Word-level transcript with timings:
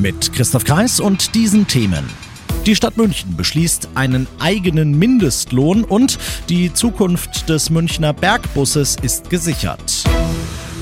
Mit 0.00 0.32
Christoph 0.32 0.64
Kreis 0.64 0.98
und 0.98 1.34
diesen 1.34 1.66
Themen. 1.66 2.08
Die 2.64 2.74
Stadt 2.74 2.96
München 2.96 3.36
beschließt 3.36 3.90
einen 3.94 4.26
eigenen 4.38 4.98
Mindestlohn 4.98 5.84
und 5.84 6.18
die 6.48 6.72
Zukunft 6.72 7.50
des 7.50 7.68
Münchner 7.68 8.14
Bergbusses 8.14 8.96
ist 9.02 9.28
gesichert. 9.28 10.04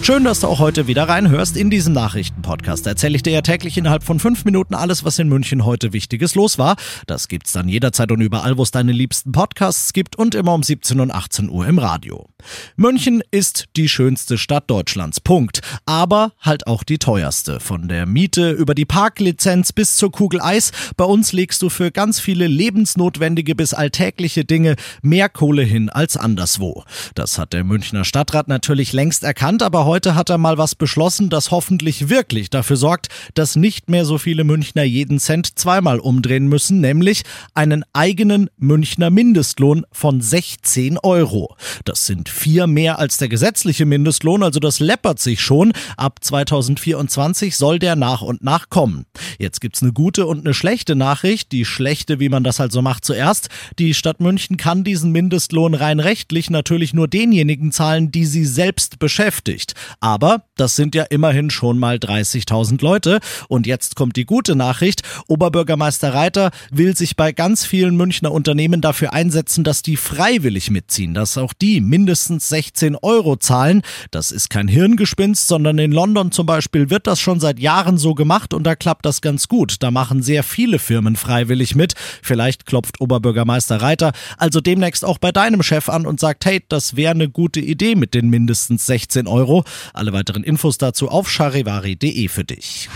Schön, 0.03 0.23
dass 0.23 0.41
du 0.41 0.47
auch 0.47 0.61
heute 0.61 0.87
wieder 0.87 1.09
reinhörst. 1.09 1.57
In 1.57 1.69
diesem 1.69 1.95
Nachrichtenpodcast 1.95 2.87
erzähle 2.87 3.17
ich 3.17 3.25
dir 3.25 3.33
ja 3.33 3.43
täglich 3.43 3.77
innerhalb 3.77 4.05
von 4.05 4.21
fünf 4.21 4.45
Minuten 4.45 4.75
alles, 4.75 5.05
was 5.05 5.19
in 5.19 5.29
München 5.29 5.65
heute 5.65 5.93
Wichtiges 5.93 6.37
los 6.37 6.57
war. 6.57 6.77
Das 7.09 7.27
gibt's 7.27 7.53
dann 7.53 7.69
jederzeit 7.69 8.12
und 8.12 8.21
überall, 8.21 8.57
wo 8.57 8.62
es 8.62 8.71
deine 8.71 8.93
liebsten 8.93 9.33
Podcasts 9.33 9.93
gibt 9.93 10.17
und 10.17 10.37
immer 10.37 10.55
um 10.55 10.62
17 10.62 11.01
und 11.01 11.11
18 11.11 11.51
Uhr 11.51 11.67
im 11.67 11.79
Radio. 11.79 12.29
München 12.77 13.23
ist 13.30 13.66
die 13.77 13.88
schönste 13.88 14.38
Stadt 14.38 14.70
Deutschlands. 14.70 15.20
Punkt. 15.20 15.60
Aber 15.87 16.33
halt 16.41 16.66
auch 16.66 16.83
die 16.83 16.98
teuerste. 16.98 17.61
Von 17.61 17.88
der 17.88 18.06
Miete 18.06 18.51
über 18.51 18.74
die 18.74 18.84
Parklizenz 18.84 19.73
bis 19.73 19.97
zur 19.97 20.12
Kugel 20.12 20.41
Eis. 20.41 20.73
Bei 20.97 21.05
uns 21.05 21.33
legst 21.33 21.62
du 21.62 21.69
für 21.69 21.91
ganz 21.91 22.20
viele 22.20 22.47
lebensnotwendige 22.47 23.55
bis 23.55 23.74
alltägliche 23.74 24.45
Dinge 24.45 24.77
mehr 25.03 25.28
Kohle 25.28 25.62
hin 25.62 25.91
als 25.91 26.17
anderswo. 26.17 26.84
Das 27.14 27.39
hat 27.39 27.53
der 27.53 27.64
Münchner 27.64 28.05
Stadtrat 28.05 28.48
natürlich 28.48 28.92
längst 28.92 29.25
erkannt, 29.25 29.62
aber 29.62 29.84
heute 29.84 30.14
hat 30.14 30.30
er 30.30 30.39
mal 30.39 30.58
was 30.58 30.75
beschlossen, 30.75 31.30
das 31.30 31.50
hoffentlich 31.50 32.08
wirklich 32.08 32.50
dafür 32.50 32.77
sorgt, 32.77 33.08
dass 33.34 33.56
nicht 33.56 33.89
mehr 33.91 34.05
so 34.05 34.19
viele 34.19 34.45
Münchner 34.45 34.84
jeden 34.84 35.19
Cent 35.19 35.58
zweimal 35.58 35.98
umdrehen 35.98 36.47
müssen, 36.48 36.80
nämlich 36.80 37.23
einen 37.55 37.84
eigenen 37.92 38.50
Münchner 38.56 39.11
Mindestlohn 39.11 39.84
von 39.92 40.20
16 40.20 40.98
Euro. 40.98 41.56
Das 41.84 42.06
sind 42.06 42.28
vier 42.31 42.67
mehr 42.67 42.98
als 42.98 43.17
der 43.17 43.29
gesetzliche 43.29 43.87
Mindestlohn, 43.87 44.43
also 44.43 44.61
das 44.61 44.81
läppert 44.81 45.19
sich 45.19 45.41
schon. 45.41 45.73
Ab 45.97 46.19
2024 46.21 47.57
soll 47.57 47.79
der 47.79 47.97
nach 47.97 48.23
und 48.23 48.45
nach 48.45 48.69
kommen. 48.70 49.07
Jetzt 49.39 49.61
gibt's 49.61 49.83
eine 49.83 49.93
gute 49.93 50.27
und 50.27 50.45
eine 50.45 50.55
schlechte 50.55 50.95
Nachricht. 50.95 51.53
Die 51.53 51.65
schlechte, 51.65 52.20
wie 52.20 52.29
man 52.29 52.45
das 52.45 52.61
halt 52.61 52.73
so 52.73 52.83
macht, 52.83 53.05
zuerst. 53.05 53.48
Die 53.79 53.95
Stadt 53.95 54.20
München 54.20 54.57
kann 54.57 54.85
diesen 54.85 55.12
Mindestlohn 55.12 55.75
rein 55.75 56.01
rechtlich 56.01 56.51
natürlich 56.51 56.95
nur 56.95 57.09
denjenigen 57.09 57.73
zahlen, 57.73 58.11
die 58.12 58.27
sie 58.27 58.45
selbst 58.45 58.98
beschäftigt. 58.98 59.75
Aber 60.01 60.45
das 60.57 60.77
sind 60.77 60.95
ja 60.95 61.05
immerhin 61.05 61.51
schon 61.51 61.79
mal 61.79 61.97
30.000 61.97 62.83
Leute. 62.83 63.20
Und 63.48 63.67
jetzt 63.67 63.97
kommt 63.97 64.17
die 64.17 64.27
gute 64.27 64.55
Nachricht. 64.55 65.03
Oberbürgermeister 65.27 66.15
Reiter 66.15 66.51
will 66.70 66.97
sich 66.97 67.17
bei 67.17 67.33
ganz 67.33 67.65
vielen 67.65 67.97
Münchner 67.97 68.33
Unternehmen 68.33 68.81
dafür 68.81 69.13
einsetzen, 69.13 69.65
dass 69.65 69.83
die 69.83 69.97
freiwillig 69.97 70.70
mitziehen, 70.70 71.15
dass 71.15 71.39
auch 71.39 71.53
die 71.53 71.81
mindestens 71.81 72.17
16 72.27 72.97
Euro 72.97 73.36
zahlen. 73.36 73.83
Das 74.11 74.30
ist 74.30 74.50
kein 74.50 74.69
Hirngespinst, 74.69 75.47
sondern 75.47 75.78
in 75.78 75.92
London 75.92 76.33
zum 76.33 76.47
Beispiel 76.47 76.91
wird 76.91 77.06
das 77.06 77.20
schon 77.20 77.41
seit 77.41 77.58
Jahren 77.58 77.98
so 77.98 78.14
gemacht 78.14 78.52
und 78.55 78.64
da 78.64 78.74
klappt 78.74 79.06
das 79.06 79.20
ganz 79.20 79.48
gut. 79.48 79.77
Da 79.80 79.91
machen 79.91 80.22
sehr 80.22 80.42
viele 80.42 80.78
Firmen 80.78 81.16
freiwillig 81.16 81.74
mit. 81.74 81.94
Vielleicht 82.22 82.66
klopft 82.66 83.00
Oberbürgermeister 83.00 83.80
Reiter 83.80 84.12
also 84.36 84.61
demnächst 84.61 85.05
auch 85.05 85.19
bei 85.19 85.33
deinem 85.33 85.62
Chef 85.62 85.89
an 85.89 86.06
und 86.06 86.20
sagt, 86.20 86.44
hey, 86.44 86.62
das 86.69 86.96
wäre 86.96 87.12
eine 87.12 87.28
gute 87.28 87.61
Idee 87.61 87.94
mit 87.94 88.14
den 88.14 88.28
mindestens 88.28 88.86
16 88.86 89.27
Euro. 89.27 89.64
Alle 89.92 90.12
weiteren 90.12 90.45
Infos 90.45 90.78
dazu 90.78 91.08
auf 91.08 91.30
charivari.de 91.30 92.28
für 92.28 92.45
dich. 92.45 92.89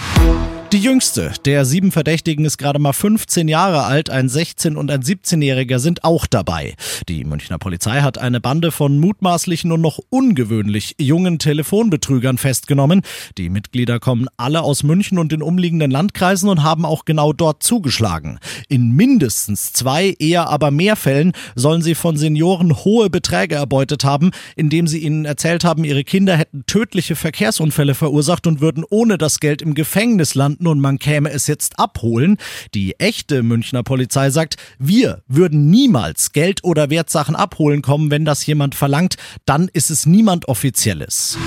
Die 0.73 0.79
jüngste 0.79 1.33
der 1.45 1.67
sieben 1.67 1.93
Verdächtigen 1.93 2.47
ist 2.47 2.57
gerade 2.57 2.79
mal 2.79 2.95
15 2.95 3.47
Jahre 3.47 3.85
alt, 3.85 4.09
ein 4.09 4.31
16- 4.31 4.77
und 4.77 4.91
ein 4.91 5.03
17-Jähriger 5.03 5.79
sind 5.79 6.03
auch 6.03 6.25
dabei. 6.25 6.77
Die 7.11 7.25
Münchner 7.27 7.59
Polizei 7.59 8.01
hat 8.01 8.17
eine 8.17 8.41
Bande 8.41 8.73
von 8.73 8.99
mutmaßlichen 8.99 9.71
und 9.71 9.83
noch 9.83 9.99
ungewöhnlich 10.09 10.95
jungen 10.99 11.39
Telefonbetrügern 11.39 12.39
festgenommen. 12.39 13.03
Die 13.37 13.51
Mitglieder 13.51 14.01
kommen 14.01 14.29
alle 14.39 14.63
aus 14.63 14.83
München 14.83 15.19
und 15.19 15.31
den 15.31 15.43
umliegenden 15.43 15.91
Landkreisen 15.91 16.49
und 16.49 16.63
haben 16.63 16.87
auch 16.87 17.05
genau 17.05 17.35
dort 17.35 17.63
zugeschlagen. 17.63 18.39
In 18.71 18.93
mindestens 18.93 19.75
zwei, 19.75 20.17
eher 20.19 20.49
aber 20.49 20.71
mehr 20.71 20.97
Fällen 20.97 21.33
sollen 21.55 21.83
sie 21.83 21.95
von 21.95 22.17
Senioren 22.17 22.75
hohe 22.77 23.11
Beträge 23.11 23.57
erbeutet 23.57 24.05
haben, 24.05 24.31
indem 24.57 24.87
sie 24.87 25.01
ihnen 25.01 25.27
erzählt 25.27 25.65
haben, 25.65 25.85
ihre 25.85 26.03
Kinder 26.03 26.35
hätten 26.35 26.65
tödliche 26.67 27.15
Verkehrsunfälle 27.15 27.95
verursacht 27.95 28.47
und 28.47 28.63
würden 28.63 28.85
ohne 28.89 29.19
das 29.19 29.39
Geld 29.39 29.61
im 29.61 29.75
Gefängnis 29.75 30.35
landen 30.35 30.62
und 30.67 30.81
man 30.81 30.99
käme 30.99 31.31
es 31.31 31.47
jetzt 31.47 31.79
abholen. 31.79 32.37
Die 32.75 32.99
echte 32.99 33.43
Münchner 33.43 33.83
Polizei 33.83 34.31
sagt, 34.31 34.57
wir 34.79 35.23
würden 35.29 35.71
niemals 35.71 36.33
Geld 36.33 36.65
oder 36.65 36.91
Wertsachen 36.91 37.37
abholen 37.37 37.83
kommen, 37.83 38.11
wenn 38.11 38.25
das 38.25 38.45
jemand 38.47 38.75
verlangt, 38.75 39.17
dann 39.45 39.69
ist 39.73 39.91
es 39.91 40.07
niemand 40.07 40.49
Offizielles. 40.49 41.39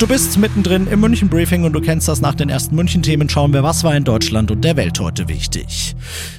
Du 0.00 0.06
bist 0.06 0.38
mittendrin 0.38 0.86
im 0.86 1.00
München 1.00 1.28
Briefing 1.28 1.64
und 1.64 1.74
du 1.74 1.80
kennst 1.82 2.08
das 2.08 2.22
nach 2.22 2.34
den 2.34 2.48
ersten 2.48 2.74
München 2.74 3.02
Themen. 3.02 3.28
Schauen 3.28 3.52
wir, 3.52 3.62
was 3.62 3.84
war 3.84 3.94
in 3.94 4.04
Deutschland 4.04 4.50
und 4.50 4.64
der 4.64 4.78
Welt 4.78 4.98
heute 4.98 5.28
wichtig. 5.28 5.94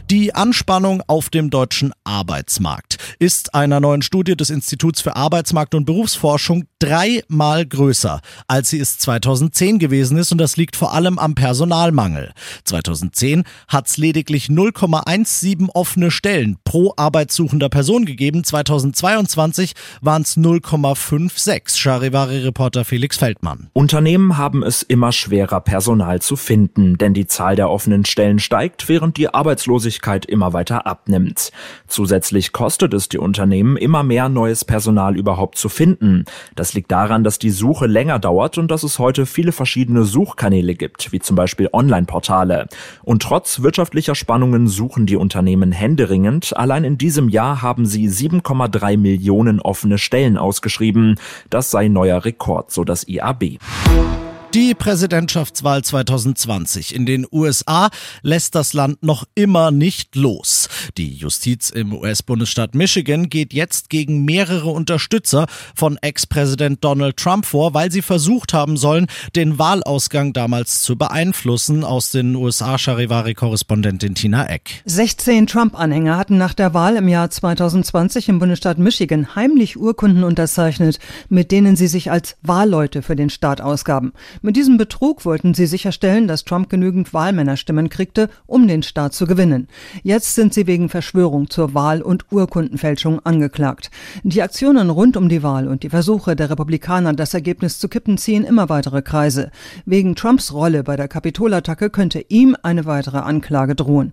Die 0.09 0.33
Anspannung 0.33 1.03
auf 1.05 1.29
dem 1.29 1.51
deutschen 1.51 1.93
Arbeitsmarkt 2.03 2.97
ist 3.19 3.53
einer 3.53 3.79
neuen 3.79 4.01
Studie 4.01 4.35
des 4.35 4.49
Instituts 4.49 4.99
für 4.99 5.15
Arbeitsmarkt 5.15 5.75
und 5.75 5.85
Berufsforschung 5.85 6.65
dreimal 6.79 7.65
größer, 7.67 8.19
als 8.47 8.71
sie 8.71 8.79
es 8.79 8.97
2010 8.97 9.77
gewesen 9.77 10.17
ist 10.17 10.31
und 10.31 10.39
das 10.39 10.57
liegt 10.57 10.75
vor 10.75 10.93
allem 10.93 11.19
am 11.19 11.35
Personalmangel. 11.35 12.33
2010 12.65 13.43
hat 13.67 13.87
es 13.87 13.97
lediglich 13.97 14.47
0,17 14.47 15.69
offene 15.69 16.09
Stellen 16.09 16.57
pro 16.63 16.93
arbeitssuchender 16.97 17.69
Person 17.69 18.05
gegeben, 18.05 18.43
2022 18.43 19.73
waren 20.01 20.23
es 20.23 20.35
0,56. 20.35 21.77
Charivari-Reporter 21.77 22.85
Felix 22.85 23.17
Feldmann. 23.17 23.50
Unternehmen 23.73 24.37
haben 24.37 24.63
es 24.63 24.83
immer 24.83 25.11
schwerer, 25.11 25.61
Personal 25.61 26.21
zu 26.21 26.35
finden, 26.35 26.97
denn 26.97 27.13
die 27.13 27.27
Zahl 27.27 27.55
der 27.55 27.69
offenen 27.69 28.05
Stellen 28.05 28.39
steigt, 28.39 28.89
während 28.89 29.17
die 29.17 29.33
Arbeitslosigkeit 29.33 29.71
Arbeitslosigkeit 29.71 30.25
immer 30.25 30.53
weiter 30.53 30.85
abnimmt. 30.85 31.51
Zusätzlich 31.87 32.51
kostet 32.51 32.93
es 32.93 33.09
die 33.09 33.17
Unternehmen 33.17 33.77
immer 33.77 34.03
mehr 34.03 34.29
neues 34.29 34.65
Personal 34.65 35.17
überhaupt 35.17 35.57
zu 35.57 35.69
finden. 35.69 36.25
Das 36.55 36.73
liegt 36.73 36.91
daran, 36.91 37.23
dass 37.23 37.39
die 37.39 37.49
Suche 37.49 37.87
länger 37.87 38.19
dauert 38.19 38.57
und 38.57 38.69
dass 38.69 38.83
es 38.83 38.99
heute 38.99 39.25
viele 39.25 39.51
verschiedene 39.51 40.03
Suchkanäle 40.03 40.75
gibt, 40.75 41.11
wie 41.11 41.19
zum 41.19 41.35
Beispiel 41.35 41.69
Online-Portale. 41.71 42.67
Und 43.03 43.21
trotz 43.21 43.61
wirtschaftlicher 43.61 44.15
Spannungen 44.15 44.67
suchen 44.67 45.05
die 45.05 45.15
Unternehmen 45.15 45.71
händeringend. 45.71 46.55
Allein 46.55 46.83
in 46.83 46.97
diesem 46.97 47.29
Jahr 47.29 47.61
haben 47.61 47.85
sie 47.85 48.07
7,3 48.07 48.97
Millionen 48.97 49.59
offene 49.59 49.97
Stellen 49.97 50.37
ausgeschrieben. 50.37 51.19
Das 51.49 51.71
sei 51.71 51.87
neuer 51.87 52.25
Rekord, 52.25 52.71
so 52.71 52.83
das 52.83 53.07
IAB. 53.07 53.40
be. 53.41 54.30
Die 54.53 54.73
Präsidentschaftswahl 54.73 55.81
2020 55.81 56.93
in 56.93 57.05
den 57.05 57.25
USA 57.31 57.89
lässt 58.21 58.53
das 58.53 58.73
Land 58.73 59.01
noch 59.01 59.23
immer 59.33 59.71
nicht 59.71 60.17
los. 60.17 60.67
Die 60.97 61.13
Justiz 61.13 61.69
im 61.69 61.93
US-Bundesstaat 61.93 62.75
Michigan 62.75 63.29
geht 63.29 63.53
jetzt 63.53 63.89
gegen 63.89 64.25
mehrere 64.25 64.69
Unterstützer 64.69 65.45
von 65.73 65.97
Ex-Präsident 66.01 66.83
Donald 66.83 67.15
Trump 67.15 67.45
vor, 67.45 67.73
weil 67.73 67.93
sie 67.93 68.01
versucht 68.01 68.53
haben 68.53 68.75
sollen, 68.75 69.07
den 69.37 69.57
Wahlausgang 69.57 70.33
damals 70.33 70.81
zu 70.81 70.97
beeinflussen. 70.97 71.85
Aus 71.85 72.11
den 72.11 72.35
USA 72.35 72.77
Charivari-Korrespondentin 72.77 74.15
Tina 74.15 74.49
Eck. 74.49 74.81
16 74.83 75.47
Trump-Anhänger 75.47 76.17
hatten 76.17 76.37
nach 76.37 76.53
der 76.53 76.73
Wahl 76.73 76.97
im 76.97 77.07
Jahr 77.07 77.29
2020 77.29 78.27
im 78.27 78.39
Bundesstaat 78.39 78.79
Michigan 78.79 79.33
heimlich 79.33 79.77
Urkunden 79.77 80.25
unterzeichnet, 80.25 80.99
mit 81.29 81.53
denen 81.53 81.77
sie 81.77 81.87
sich 81.87 82.11
als 82.11 82.35
Wahlleute 82.41 83.01
für 83.01 83.15
den 83.15 83.29
Staat 83.29 83.61
ausgaben. 83.61 84.11
Mit 84.43 84.55
diesem 84.55 84.77
Betrug 84.77 85.23
wollten 85.23 85.53
sie 85.53 85.67
sicherstellen, 85.67 86.27
dass 86.27 86.43
Trump 86.43 86.67
genügend 86.67 87.13
Wahlmännerstimmen 87.13 87.89
kriegte, 87.89 88.27
um 88.47 88.67
den 88.67 88.81
Staat 88.81 89.13
zu 89.13 89.27
gewinnen. 89.27 89.67
Jetzt 90.01 90.33
sind 90.33 90.51
sie 90.51 90.65
wegen 90.65 90.89
Verschwörung 90.89 91.51
zur 91.51 91.75
Wahl- 91.75 92.01
und 92.01 92.31
Urkundenfälschung 92.31 93.23
angeklagt. 93.23 93.91
Die 94.23 94.41
Aktionen 94.41 94.89
rund 94.89 95.15
um 95.15 95.29
die 95.29 95.43
Wahl 95.43 95.67
und 95.67 95.83
die 95.83 95.89
Versuche 95.89 96.35
der 96.35 96.49
Republikaner, 96.49 97.13
das 97.13 97.35
Ergebnis 97.35 97.77
zu 97.77 97.87
kippen, 97.87 98.17
ziehen 98.17 98.43
immer 98.43 98.67
weitere 98.67 99.03
Kreise. 99.03 99.51
Wegen 99.85 100.15
Trumps 100.15 100.51
Rolle 100.51 100.83
bei 100.83 100.95
der 100.95 101.07
Kapitolattacke 101.07 101.91
könnte 101.91 102.25
ihm 102.27 102.57
eine 102.63 102.85
weitere 102.85 103.19
Anklage 103.19 103.75
drohen. 103.75 104.11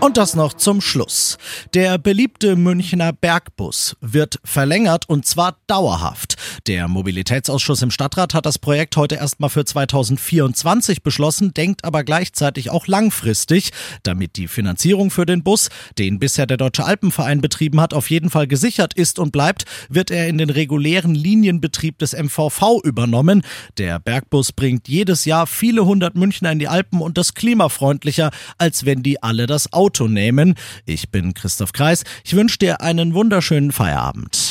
Und 0.00 0.16
das 0.16 0.34
noch 0.34 0.52
zum 0.52 0.80
Schluss. 0.80 1.38
Der 1.72 1.96
beliebte 1.96 2.56
Münchner 2.56 3.12
Bergbus 3.12 3.96
wird 4.00 4.40
verlängert 4.44 5.08
und 5.08 5.26
zwar 5.26 5.56
dauerhaft. 5.66 6.33
Der 6.66 6.88
Mobilitätsausschuss 6.88 7.82
im 7.82 7.90
Stadtrat 7.90 8.34
hat 8.34 8.46
das 8.46 8.58
Projekt 8.58 8.96
heute 8.96 9.16
erstmal 9.16 9.50
für 9.50 9.64
2024 9.64 11.02
beschlossen, 11.02 11.54
denkt 11.54 11.84
aber 11.84 12.04
gleichzeitig 12.04 12.70
auch 12.70 12.86
langfristig, 12.86 13.70
damit 14.02 14.36
die 14.36 14.48
Finanzierung 14.48 15.10
für 15.10 15.26
den 15.26 15.42
Bus, 15.42 15.68
den 15.98 16.18
bisher 16.18 16.46
der 16.46 16.56
Deutsche 16.56 16.84
Alpenverein 16.84 17.40
betrieben 17.40 17.80
hat, 17.80 17.94
auf 17.94 18.10
jeden 18.10 18.30
Fall 18.30 18.46
gesichert 18.46 18.94
ist 18.94 19.18
und 19.18 19.32
bleibt, 19.32 19.64
wird 19.88 20.10
er 20.10 20.28
in 20.28 20.38
den 20.38 20.50
regulären 20.50 21.14
Linienbetrieb 21.14 21.98
des 21.98 22.12
MVV 22.12 22.80
übernommen. 22.82 23.42
Der 23.78 23.98
Bergbus 23.98 24.52
bringt 24.52 24.88
jedes 24.88 25.24
Jahr 25.24 25.46
viele 25.46 25.84
hundert 25.84 26.14
Münchner 26.14 26.52
in 26.52 26.58
die 26.58 26.68
Alpen 26.68 27.00
und 27.00 27.18
das 27.18 27.34
klimafreundlicher, 27.34 28.30
als 28.58 28.84
wenn 28.84 29.02
die 29.02 29.22
alle 29.22 29.46
das 29.46 29.72
Auto 29.72 30.08
nehmen. 30.08 30.54
Ich 30.86 31.10
bin 31.10 31.34
Christoph 31.34 31.72
Kreis. 31.72 32.04
Ich 32.24 32.34
wünsche 32.34 32.58
dir 32.58 32.80
einen 32.80 33.14
wunderschönen 33.14 33.72
Feierabend. 33.72 34.50